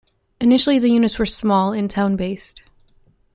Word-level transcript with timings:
Initially 0.39 0.79
the 0.79 0.89
units 0.89 1.19
were 1.19 1.27
small 1.27 1.73
and 1.73 1.87
town-based. 1.87 2.63